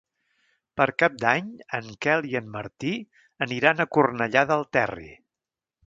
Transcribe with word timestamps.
Per 0.79 0.87
Cap 1.01 1.19
d'Any 1.23 1.51
en 1.79 1.91
Quel 2.07 2.27
i 2.31 2.35
en 2.41 2.49
Martí 2.57 2.97
aniran 3.49 3.79
a 3.87 3.91
Cornellà 3.99 4.47
del 4.55 4.71
Terri. 4.79 5.11